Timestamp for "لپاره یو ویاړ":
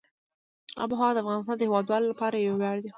2.11-2.77